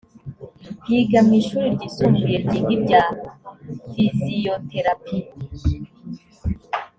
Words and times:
yiga 0.87 1.19
mu 1.27 1.33
ishuri 1.41 1.65
ryisumbuye 1.75 2.37
ryiga 2.45 2.61
ibya 2.75 3.03
fiziyoterapi 3.91 5.17